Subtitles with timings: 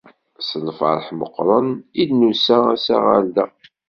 [0.47, 1.69] S lferḥ meqqren
[2.01, 3.45] i d-nusa ass-a ɣer da.